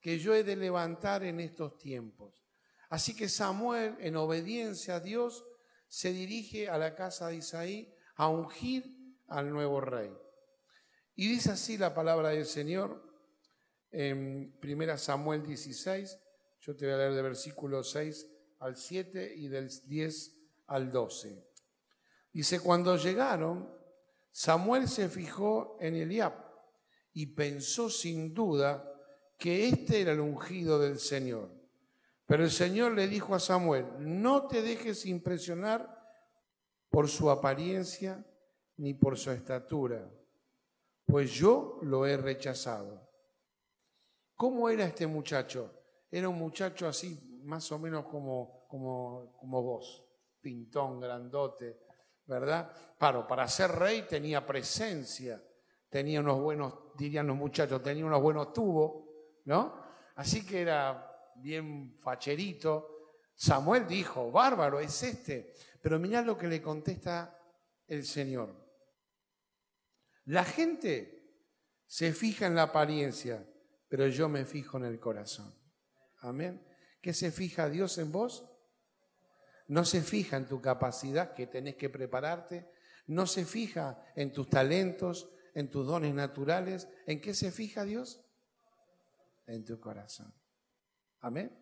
[0.00, 2.44] que yo he de levantar en estos tiempos.
[2.90, 5.44] Así que Samuel, en obediencia a Dios,
[5.88, 8.84] se dirige a la casa de Isaí a ungir
[9.28, 10.12] al nuevo rey.
[11.14, 13.02] Y dice así la palabra del Señor
[13.90, 16.18] en 1 Samuel 16,
[16.60, 18.26] yo te voy a leer de versículo 6
[18.58, 21.46] al 7 y del 10 al 12.
[22.32, 23.72] Dice, cuando llegaron,
[24.32, 26.43] Samuel se fijó en Eliab
[27.14, 28.90] y pensó sin duda
[29.38, 31.50] que este era el ungido del Señor.
[32.26, 35.94] Pero el Señor le dijo a Samuel, no te dejes impresionar
[36.90, 38.24] por su apariencia
[38.76, 40.10] ni por su estatura,
[41.06, 43.08] pues yo lo he rechazado.
[44.34, 45.70] ¿Cómo era este muchacho?
[46.10, 50.04] Era un muchacho así, más o menos como, como, como vos,
[50.40, 51.78] pintón, grandote,
[52.26, 52.70] ¿verdad?
[52.98, 55.42] Para, para ser rey tenía presencia,
[55.94, 59.04] tenía unos buenos, dirían los muchachos, tenía unos buenos tubos,
[59.44, 59.80] ¿no?
[60.16, 63.12] Así que era bien facherito.
[63.36, 65.54] Samuel dijo, bárbaro es este.
[65.80, 67.38] Pero mirá lo que le contesta
[67.86, 68.52] el Señor.
[70.24, 71.30] La gente
[71.86, 73.48] se fija en la apariencia,
[73.88, 75.54] pero yo me fijo en el corazón.
[76.22, 76.60] Amén.
[77.00, 78.50] ¿Qué se fija Dios en vos?
[79.68, 82.68] No se fija en tu capacidad que tenés que prepararte,
[83.06, 86.88] no se fija en tus talentos, en tus dones naturales.
[87.06, 88.20] ¿En qué se fija Dios?
[89.46, 90.32] En tu corazón.
[91.20, 91.56] Amén.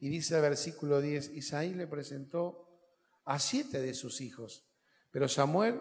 [0.00, 2.68] Y dice el versículo 10, Isaí le presentó
[3.24, 4.66] a siete de sus hijos,
[5.10, 5.80] pero Samuel,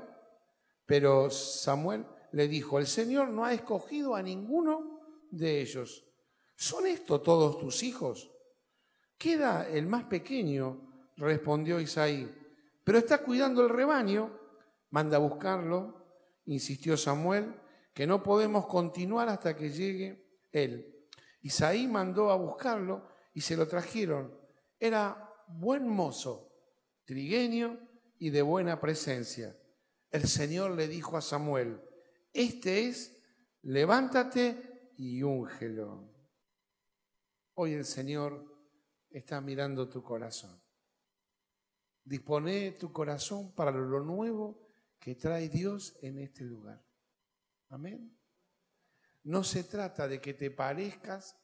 [0.85, 6.05] pero Samuel le dijo, el Señor no ha escogido a ninguno de ellos.
[6.55, 8.31] ¿Son estos todos tus hijos?
[9.17, 12.31] Queda el más pequeño, respondió Isaí,
[12.83, 14.39] pero está cuidando el rebaño.
[14.91, 16.02] Manda a buscarlo,
[16.45, 17.55] insistió Samuel,
[17.93, 21.07] que no podemos continuar hasta que llegue él.
[21.41, 24.33] Isaí mandó a buscarlo y se lo trajeron.
[24.79, 26.51] Era buen mozo,
[27.05, 27.79] trigueño
[28.17, 29.57] y de buena presencia.
[30.09, 31.81] El Señor le dijo a Samuel,
[32.31, 33.21] este es,
[33.61, 36.09] levántate y úngelo.
[37.55, 38.43] Hoy el Señor
[39.09, 40.59] está mirando tu corazón.
[42.03, 44.62] Dispone tu corazón para lo nuevo
[45.03, 46.81] que trae Dios en este lugar.
[47.67, 48.17] Amén.
[49.23, 51.37] No se trata de que te parezcas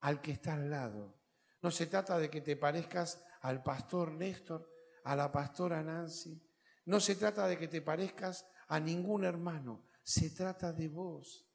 [0.00, 1.20] al que está al lado.
[1.60, 4.70] No se trata de que te parezcas al pastor Néstor,
[5.02, 6.40] a la pastora Nancy.
[6.84, 11.50] No se trata de que te parezcas a ningún hermano se trata de vos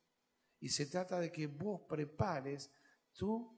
[0.60, 2.69] y se trata de que vos prepares
[3.13, 3.58] tu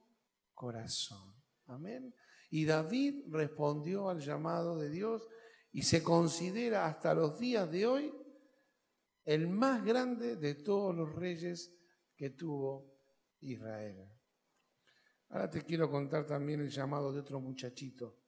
[0.54, 1.34] corazón.
[1.66, 2.14] Amén.
[2.50, 5.26] Y David respondió al llamado de Dios
[5.72, 8.14] y se considera hasta los días de hoy
[9.24, 11.74] el más grande de todos los reyes
[12.16, 12.98] que tuvo
[13.40, 14.08] Israel.
[15.28, 18.18] Ahora te quiero contar también el llamado de otro muchachito,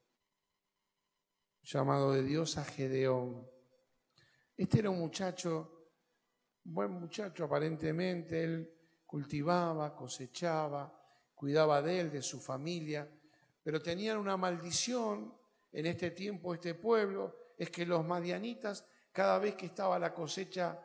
[1.62, 3.46] llamado de Dios a Gedeón.
[4.56, 5.74] Este era un muchacho
[6.64, 10.98] buen muchacho aparentemente, él cultivaba, cosechaba,
[11.34, 13.08] cuidaba de él, de su familia,
[13.62, 15.36] pero tenían una maldición
[15.74, 20.80] en este tiempo, este pueblo, es que los madianitas, cada vez que estaba la cosecha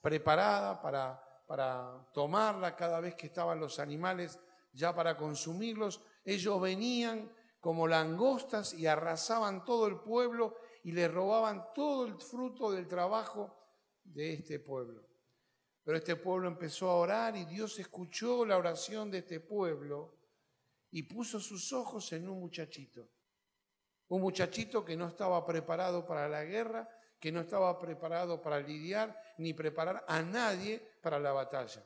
[0.00, 4.38] preparada para, para tomarla, cada vez que estaban los animales
[4.72, 7.30] ya para consumirlos, ellos venían
[7.60, 13.52] como langostas y arrasaban todo el pueblo y le robaban todo el fruto del trabajo
[14.04, 15.04] de este pueblo.
[15.82, 20.14] Pero este pueblo empezó a orar y Dios escuchó la oración de este pueblo
[20.92, 23.08] y puso sus ojos en un muchachito.
[24.08, 26.88] Un muchachito que no estaba preparado para la guerra,
[27.20, 31.84] que no estaba preparado para lidiar ni preparar a nadie para la batalla.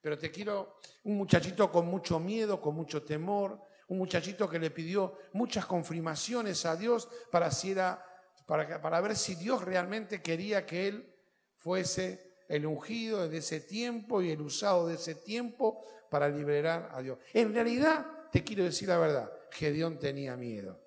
[0.00, 4.70] Pero te quiero, un muchachito con mucho miedo, con mucho temor, un muchachito que le
[4.70, 7.50] pidió muchas confirmaciones a Dios para,
[8.46, 11.14] para, para ver si Dios realmente quería que él
[11.56, 17.00] fuese el ungido de ese tiempo y el usado de ese tiempo para liberar a
[17.00, 17.18] Dios.
[17.32, 20.83] En realidad, te quiero decir la verdad, Gedeón tenía miedo.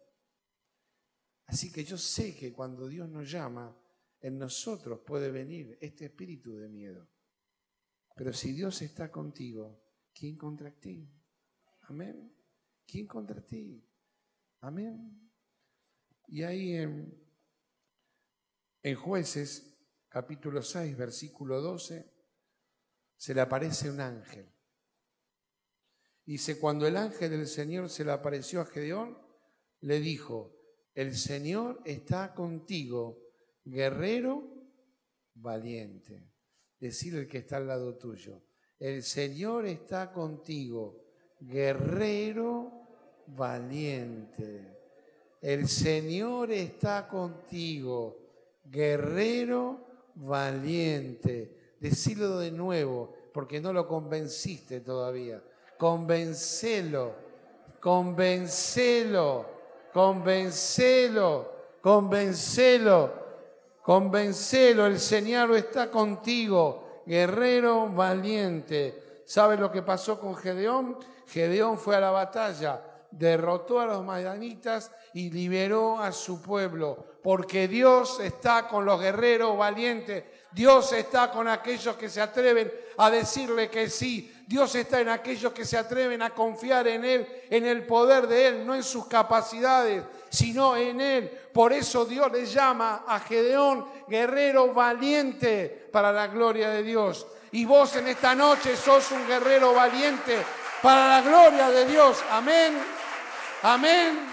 [1.47, 3.75] Así que yo sé que cuando Dios nos llama,
[4.19, 7.07] en nosotros puede venir este espíritu de miedo.
[8.15, 9.81] Pero si Dios está contigo,
[10.13, 11.09] ¿quién contra ti?
[11.83, 12.33] Amén.
[12.85, 13.81] ¿Quién contra ti?
[14.61, 15.31] Amén.
[16.27, 17.17] Y ahí en,
[18.83, 19.77] en jueces,
[20.09, 22.11] capítulo 6, versículo 12,
[23.15, 24.51] se le aparece un ángel.
[26.25, 29.17] Dice, cuando el ángel del Señor se le apareció a Gedeón,
[29.79, 30.56] le dijo,
[30.97, 33.19] el Señor está contigo,
[33.63, 34.43] guerrero
[35.35, 36.33] valiente.
[36.79, 38.41] Decirle el que está al lado tuyo,
[38.79, 41.05] el Señor está contigo,
[41.39, 42.71] guerrero
[43.27, 44.75] valiente.
[45.39, 48.17] El Señor está contigo,
[48.65, 49.85] guerrero
[50.15, 51.75] valiente.
[51.79, 55.43] Decirlo de nuevo, porque no lo convenciste todavía.
[55.77, 57.13] Convencelo,
[57.79, 59.56] convencelo,
[59.93, 63.13] convencelo, convencelo,
[63.81, 64.85] convencelo.
[64.85, 69.23] El Señor está contigo, guerrero valiente.
[69.25, 70.97] ¿Sabe lo que pasó con Gedeón?
[71.27, 72.81] Gedeón fue a la batalla,
[73.11, 79.57] derrotó a los madianitas y liberó a su pueblo, porque Dios está con los guerreros
[79.57, 85.09] valientes, Dios está con aquellos que se atreven a decirle que sí, Dios está en
[85.09, 88.83] aquellos que se atreven a confiar en Él, en el poder de Él, no en
[88.83, 91.29] sus capacidades, sino en Él.
[91.53, 97.27] Por eso Dios le llama a Gedeón guerrero valiente para la gloria de Dios.
[97.51, 100.41] Y vos en esta noche sos un guerrero valiente
[100.81, 102.23] para la gloria de Dios.
[102.31, 102.81] Amén.
[103.63, 104.29] Amén.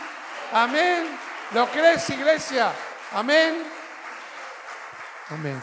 [0.53, 1.09] Amén.
[1.55, 2.71] ¿Lo crees, iglesia?
[3.15, 3.65] Amén.
[5.31, 5.61] Amén.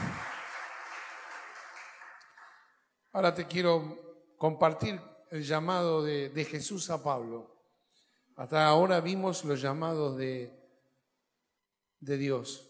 [3.14, 4.11] Ahora te quiero
[4.42, 7.62] compartir el llamado de, Jesús a Pablo.
[8.38, 10.52] Hasta ahora vimos los llamados de,
[12.00, 12.68] de Dios.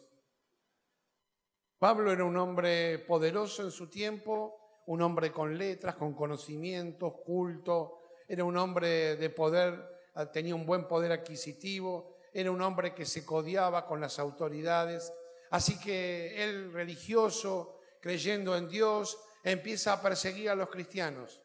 [1.80, 8.01] Pablo era un hombre poderoso en su tiempo, un hombre con letras, con conocimientos, culto,
[8.28, 13.24] era un hombre de poder, tenía un buen poder adquisitivo, era un hombre que se
[13.24, 15.13] codiaba con las autoridades.
[15.51, 21.41] Así que él, religioso, creyendo en Dios, empieza a perseguir a los cristianos,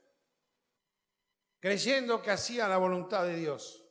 [1.60, 3.82] creyendo que hacía la voluntad de Dios.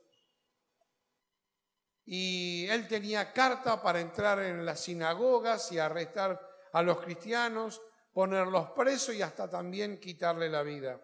[2.06, 6.40] Y él tenía carta para entrar en las sinagogas y arrestar
[6.74, 7.82] a los cristianos,
[8.14, 11.02] ponerlos presos y hasta también quitarle la vida.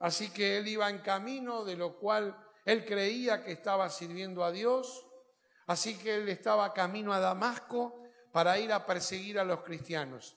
[0.00, 4.52] Así que él iba en camino, de lo cual él creía que estaba sirviendo a
[4.52, 5.06] Dios.
[5.66, 10.36] Así que él estaba camino a Damasco para ir a perseguir a los cristianos.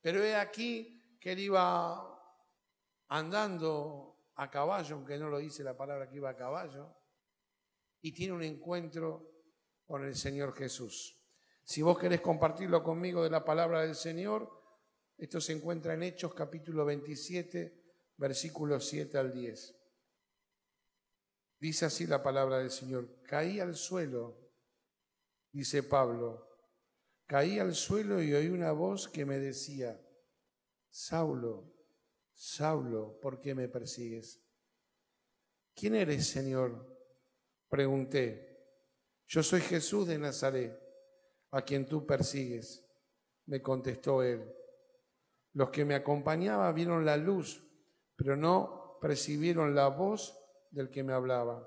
[0.00, 2.06] Pero he aquí que él iba
[3.08, 6.96] andando a caballo, aunque no lo dice la palabra que iba a caballo,
[8.00, 9.44] y tiene un encuentro
[9.84, 11.14] con el Señor Jesús.
[11.62, 14.50] Si vos querés compartirlo conmigo de la palabra del Señor,
[15.18, 19.76] esto se encuentra en Hechos capítulo 27, versículos 7 al 10.
[21.58, 24.54] Dice así la palabra del Señor, caí al suelo,
[25.52, 26.48] dice Pablo,
[27.26, 30.00] caí al suelo y oí una voz que me decía,
[30.88, 31.79] Saulo,
[32.42, 34.42] Saulo, ¿por qué me persigues?
[35.74, 36.98] ¿Quién eres, Señor?
[37.68, 38.48] Pregunté.
[39.26, 40.80] Yo soy Jesús de Nazaret,
[41.50, 42.84] a quien tú persigues.
[43.46, 44.42] Me contestó él.
[45.52, 47.62] Los que me acompañaban vieron la luz
[48.20, 50.38] pero no percibieron la voz
[50.70, 51.66] del que me hablaba.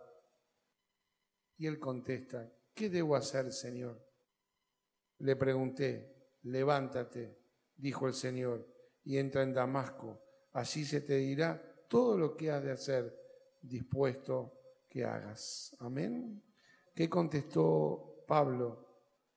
[1.58, 4.00] Y él contesta, ¿qué debo hacer, Señor?
[5.18, 7.40] Le pregunté, levántate,
[7.76, 8.68] dijo el Señor,
[9.04, 10.22] y entra en Damasco.
[10.54, 15.76] Allí se te dirá todo lo que has de hacer dispuesto que hagas.
[15.80, 16.44] Amén.
[16.94, 18.88] ¿Qué contestó Pablo?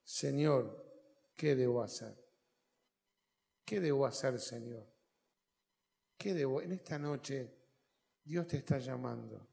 [0.02, 2.14] Señor, ¿qué debo hacer?
[3.64, 4.86] ¿Qué debo hacer, Señor?
[6.16, 6.60] ¿Qué debo?
[6.60, 7.50] En esta noche
[8.22, 9.48] Dios te está llamando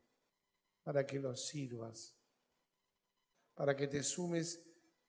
[0.84, 2.16] para que lo sirvas,
[3.54, 4.62] para que te sumes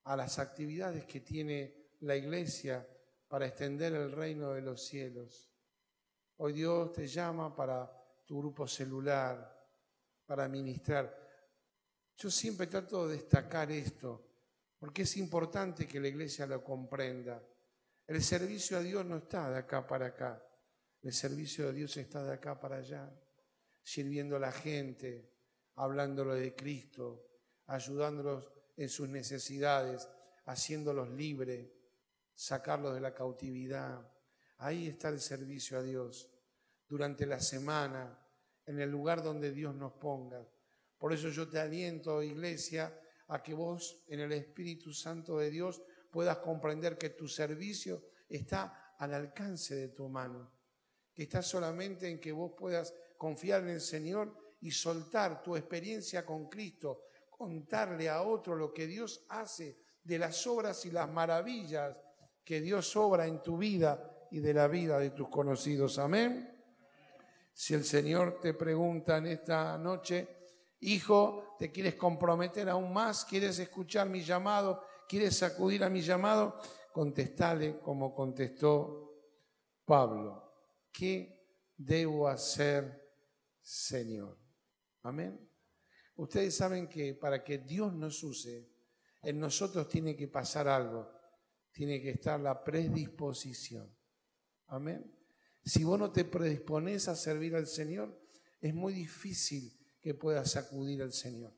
[0.04, 2.86] a las actividades que tiene la iglesia
[3.28, 5.53] para extender el reino de los cielos.
[6.36, 7.90] Hoy Dios te llama para
[8.24, 9.54] tu grupo celular,
[10.26, 11.22] para ministrar.
[12.16, 14.26] Yo siempre trato de destacar esto,
[14.78, 17.42] porque es importante que la iglesia lo comprenda.
[18.06, 20.42] El servicio a Dios no está de acá para acá,
[21.02, 23.10] el servicio de Dios está de acá para allá,
[23.82, 25.30] sirviendo a la gente,
[25.76, 27.26] hablándolo de Cristo,
[27.66, 30.08] ayudándolos en sus necesidades,
[30.46, 31.70] haciéndolos libres,
[32.34, 34.13] sacarlos de la cautividad.
[34.64, 36.26] Ahí está el servicio a Dios
[36.88, 38.18] durante la semana,
[38.64, 40.42] en el lugar donde Dios nos ponga.
[40.96, 42.98] Por eso yo te aliento, iglesia,
[43.28, 48.94] a que vos en el Espíritu Santo de Dios puedas comprender que tu servicio está
[48.96, 50.50] al alcance de tu mano,
[51.12, 56.24] que está solamente en que vos puedas confiar en el Señor y soltar tu experiencia
[56.24, 61.94] con Cristo, contarle a otro lo que Dios hace de las obras y las maravillas
[62.42, 65.96] que Dios obra en tu vida y de la vida de tus conocidos.
[66.00, 66.60] Amén.
[67.52, 70.26] Si el Señor te pregunta en esta noche,
[70.80, 73.24] hijo, ¿te quieres comprometer aún más?
[73.24, 74.82] ¿Quieres escuchar mi llamado?
[75.08, 76.58] ¿Quieres acudir a mi llamado?
[76.92, 79.20] Contestale como contestó
[79.84, 80.52] Pablo.
[80.90, 83.14] ¿Qué debo hacer,
[83.62, 84.36] Señor?
[85.04, 85.48] Amén.
[86.16, 88.68] Ustedes saben que para que Dios nos use,
[89.22, 91.08] en nosotros tiene que pasar algo.
[91.70, 93.94] Tiene que estar la predisposición.
[94.74, 95.08] Amén.
[95.64, 98.20] Si vos no te predispones a servir al Señor,
[98.60, 101.54] es muy difícil que puedas acudir al Señor.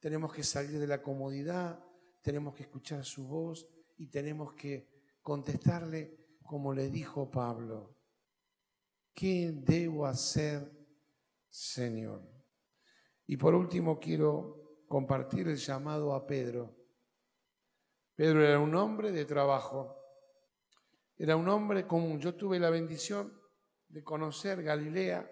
[0.00, 1.78] Tenemos que salir de la comodidad,
[2.22, 4.88] tenemos que escuchar su voz y tenemos que
[5.22, 7.96] contestarle como le dijo Pablo.
[9.14, 10.68] ¿Qué debo hacer,
[11.48, 12.28] Señor?
[13.28, 16.76] Y por último quiero compartir el llamado a Pedro.
[18.16, 19.99] Pedro era un hombre de trabajo
[21.20, 22.18] era un hombre común.
[22.18, 23.38] Yo tuve la bendición
[23.88, 25.30] de conocer Galilea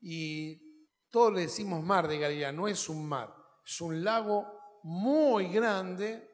[0.00, 3.34] y todos le decimos mar de Galilea, no es un mar,
[3.66, 4.46] es un lago
[4.84, 6.30] muy grande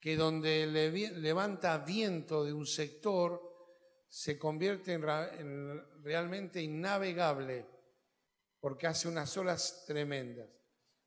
[0.00, 3.38] que donde levanta viento de un sector
[4.08, 7.68] se convierte en, en realmente innavegable
[8.58, 10.48] porque hace unas olas tremendas.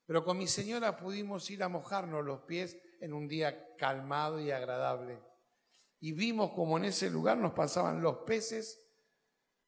[0.04, 4.50] Pero con mi señora pudimos ir a mojarnos los pies en un día calmado y
[4.50, 5.20] agradable.
[6.00, 8.86] Y vimos como en ese lugar nos pasaban los peces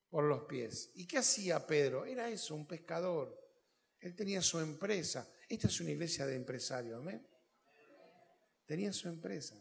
[0.08, 0.90] por los pies.
[0.94, 2.04] ¿Y qué hacía Pedro?
[2.04, 3.38] Era eso, un pescador.
[4.00, 5.30] Él tenía su empresa.
[5.48, 7.26] Esta es una iglesia de empresarios, ¿amén?
[8.66, 9.56] Tenía su empresa.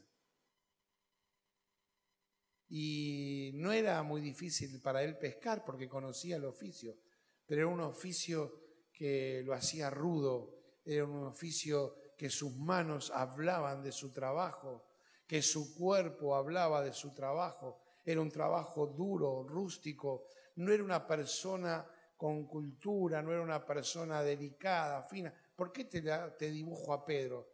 [2.70, 6.98] Y no era muy difícil para él pescar porque conocía el oficio,
[7.46, 8.62] pero era un oficio
[8.92, 14.84] que lo hacía rudo, era un oficio que sus manos hablaban de su trabajo,
[15.28, 17.80] que su cuerpo hablaba de su trabajo.
[18.04, 20.26] Era un trabajo duro, rústico.
[20.56, 21.88] No era una persona
[22.18, 25.32] con cultura, no era una persona delicada, fina.
[25.56, 27.48] ¿Por qué te, te dibujo a Pedro?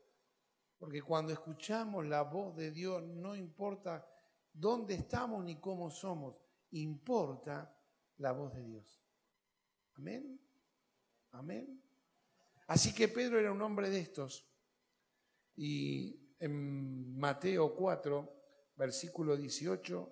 [0.77, 4.07] Porque cuando escuchamos la voz de Dios, no importa
[4.53, 6.35] dónde estamos ni cómo somos,
[6.71, 7.75] importa
[8.17, 9.03] la voz de Dios.
[9.95, 10.39] Amén.
[11.31, 11.81] Amén.
[12.67, 14.52] Así que Pedro era un hombre de estos.
[15.55, 18.33] Y en Mateo 4,
[18.75, 20.11] versículo 18,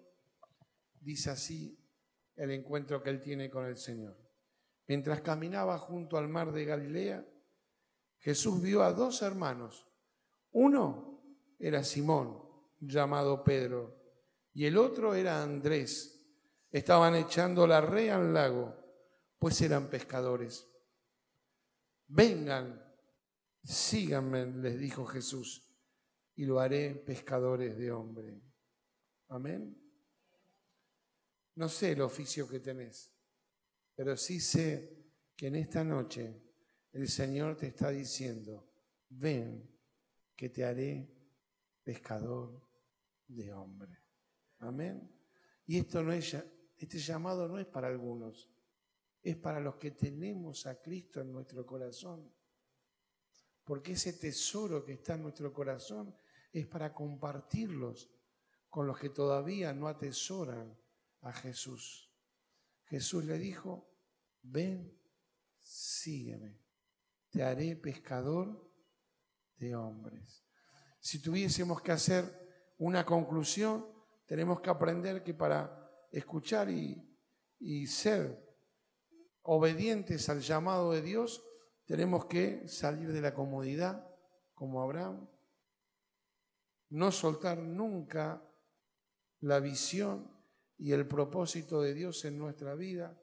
[1.00, 1.78] dice así
[2.36, 4.18] el encuentro que él tiene con el Señor.
[4.88, 7.26] Mientras caminaba junto al mar de Galilea,
[8.20, 9.88] Jesús vio a dos hermanos.
[10.52, 11.24] Uno
[11.60, 12.42] era Simón,
[12.80, 13.96] llamado Pedro,
[14.54, 16.28] y el otro era Andrés.
[16.72, 18.76] Estaban echando la red al lago,
[19.40, 20.68] pues eran pescadores.
[22.08, 22.91] Vengan,
[23.64, 25.68] síganme, les dijo Jesús,
[26.36, 28.42] y lo haré pescadores de hombre.
[29.30, 29.78] Amén.
[31.56, 33.12] No sé el oficio que tenés,
[33.96, 34.98] pero sí sé
[35.36, 36.42] que en esta noche
[36.92, 38.72] el Señor te está diciendo,
[39.10, 39.70] ven
[40.36, 41.10] que te haré
[41.84, 42.68] pescador
[43.28, 43.98] de hombre.
[44.60, 45.10] Amén.
[45.66, 46.36] Y esto no es,
[46.78, 48.52] este llamado no es para algunos
[49.24, 52.32] es para los que tenemos a Cristo en nuestro corazón.
[53.64, 56.16] Porque ese tesoro que está en nuestro corazón
[56.52, 58.10] es para compartirlos
[58.70, 60.78] con los que todavía no atesoran
[61.22, 62.10] a Jesús.
[62.86, 63.90] Jesús le dijo,
[64.42, 64.98] ven,
[65.60, 66.60] sígueme,
[67.30, 68.70] te haré pescador
[69.58, 70.44] de hombres.
[71.00, 73.88] Si tuviésemos que hacer una conclusión,
[74.26, 77.18] tenemos que aprender que para escuchar y,
[77.60, 78.52] y ser
[79.44, 81.44] obedientes al llamado de Dios,
[81.92, 84.08] tenemos que salir de la comodidad,
[84.54, 85.28] como Abraham,
[86.92, 88.42] no soltar nunca
[89.42, 90.32] la visión
[90.78, 93.22] y el propósito de Dios en nuestra vida,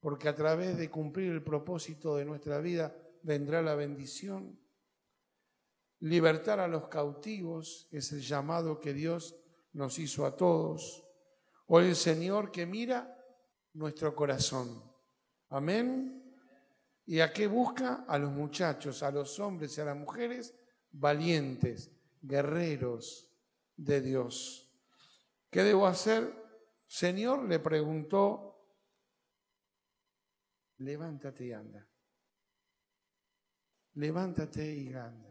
[0.00, 4.58] porque a través de cumplir el propósito de nuestra vida vendrá la bendición.
[5.98, 9.36] Libertar a los cautivos es el llamado que Dios
[9.74, 11.06] nos hizo a todos.
[11.66, 13.14] O el Señor que mira
[13.74, 14.82] nuestro corazón.
[15.50, 16.19] Amén.
[17.06, 18.04] ¿Y a qué busca?
[18.06, 20.54] A los muchachos, a los hombres y a las mujeres
[20.92, 21.90] valientes,
[22.22, 23.30] guerreros
[23.76, 24.70] de Dios.
[25.50, 26.32] ¿Qué debo hacer?
[26.86, 28.50] Señor le preguntó,
[30.78, 31.86] levántate y anda.
[33.94, 35.29] Levántate y anda.